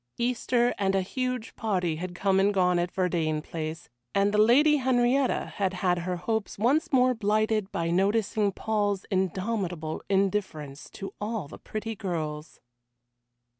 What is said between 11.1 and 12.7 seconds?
all the pretty girls.